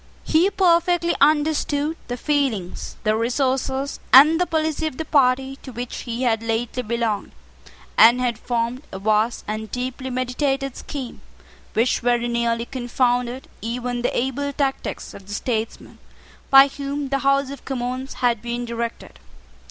[0.23, 5.95] He perfectly understood the feelings, the resources, and the policy of the party to which
[6.09, 7.33] he had lately belonged,
[7.99, 11.21] and had formed a vast and deeply meditated scheme
[11.73, 15.99] which very nearly confounded even the able tactics of the statesmen
[16.49, 19.19] by whom the House of Commons had been directed.